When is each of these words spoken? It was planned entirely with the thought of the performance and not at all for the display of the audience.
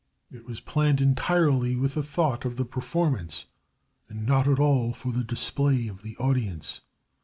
It 0.31 0.47
was 0.47 0.59
planned 0.59 0.99
entirely 0.99 1.75
with 1.75 1.93
the 1.93 2.01
thought 2.01 2.43
of 2.43 2.55
the 2.57 2.65
performance 2.65 3.45
and 4.09 4.25
not 4.25 4.47
at 4.47 4.57
all 4.57 4.93
for 4.93 5.11
the 5.11 5.23
display 5.23 5.87
of 5.87 6.01
the 6.01 6.17
audience. 6.17 6.81